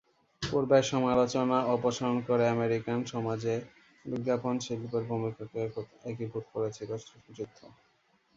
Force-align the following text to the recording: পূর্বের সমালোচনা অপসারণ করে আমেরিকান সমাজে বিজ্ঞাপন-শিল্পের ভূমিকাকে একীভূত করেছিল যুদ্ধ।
পূর্বের 0.41 0.83
সমালোচনা 0.91 1.57
অপসারণ 1.75 2.17
করে 2.27 2.43
আমেরিকান 2.47 2.99
সমাজে 3.13 3.55
বিজ্ঞাপন-শিল্পের 4.05 5.03
ভূমিকাকে 5.09 5.59
একীভূত 6.11 6.45
করেছিল 6.53 6.89
যুদ্ধ। 7.37 7.59